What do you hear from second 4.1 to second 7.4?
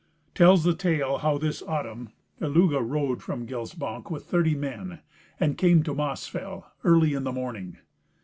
thirty men, and came to Mossfell early in the